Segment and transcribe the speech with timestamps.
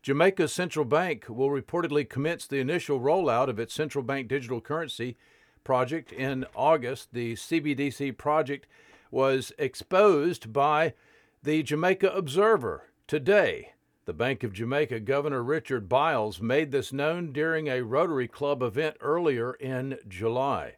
[0.00, 5.18] Jamaica's central bank will reportedly commence the initial rollout of its central bank digital currency
[5.64, 7.08] project in August.
[7.12, 8.66] The CBDC project
[9.10, 10.94] was exposed by
[11.42, 13.72] the Jamaica Observer today.
[14.06, 18.96] The Bank of Jamaica Governor Richard Byles made this known during a Rotary Club event
[19.00, 20.76] earlier in July.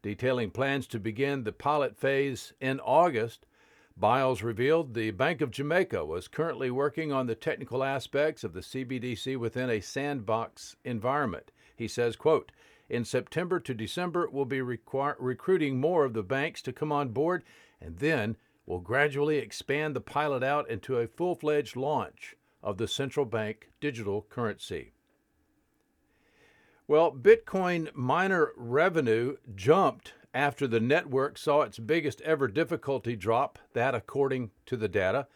[0.00, 3.46] Detailing plans to begin the pilot phase in August,
[3.96, 8.60] Byles revealed the Bank of Jamaica was currently working on the technical aspects of the
[8.60, 11.50] CBDC within a sandbox environment.
[11.78, 12.50] He says, quote,
[12.88, 17.44] in September to December, we'll be recruiting more of the banks to come on board,
[17.80, 22.88] and then we'll gradually expand the pilot out into a full fledged launch of the
[22.88, 24.92] central bank digital currency.
[26.88, 33.94] Well, Bitcoin miner revenue jumped after the network saw its biggest ever difficulty drop, that
[33.94, 35.26] according to the data.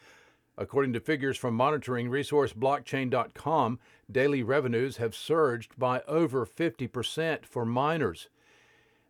[0.58, 3.78] According to figures from monitoring resource blockchain.com,
[4.10, 8.28] daily revenues have surged by over 50% for miners.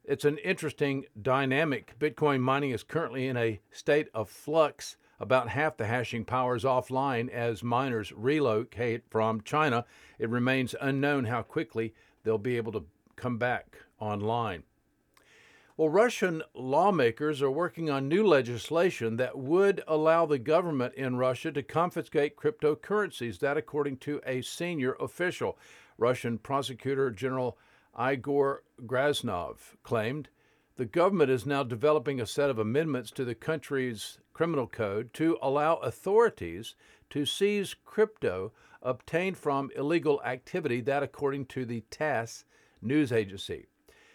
[0.05, 1.99] It's an interesting dynamic.
[1.99, 4.97] Bitcoin mining is currently in a state of flux.
[5.19, 9.84] About half the hashing power is offline as miners relocate from China.
[10.19, 12.84] It remains unknown how quickly they'll be able to
[13.15, 14.65] come back online.
[15.75, 21.50] Well, Russian lawmakers are working on new legislation that would allow the government in Russia
[21.50, 23.38] to confiscate cryptocurrencies.
[23.38, 25.59] That, according to a senior official,
[25.97, 27.56] Russian Prosecutor General
[27.99, 30.28] Igor Krasnov claimed.
[30.77, 35.39] The government is now developing a set of amendments to the country's criminal code to
[35.41, 36.75] allow authorities
[37.09, 38.53] to seize crypto
[38.83, 40.83] obtained from illegal activity.
[40.83, 42.44] That, according to the TASS
[42.83, 43.69] news agency.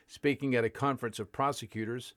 [0.07, 2.13] Speaking at a conference of prosecutors,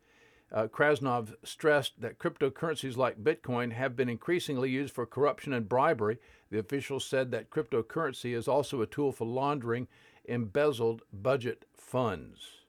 [0.53, 6.19] uh, Krasnov stressed that cryptocurrencies like Bitcoin have been increasingly used for corruption and bribery.
[6.51, 9.89] The official said that cryptocurrency is also a tool for laundering
[10.25, 12.61] embezzled budget funds.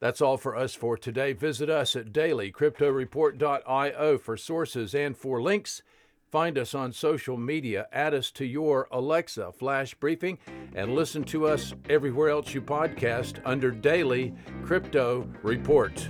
[0.00, 1.34] That's all for us for today.
[1.34, 5.82] Visit us at dailycryptoreport.io for sources and for links.
[6.30, 10.38] Find us on social media, add us to your Alexa flash briefing,
[10.76, 14.32] and listen to us everywhere else you podcast under Daily
[14.62, 16.08] Crypto Report.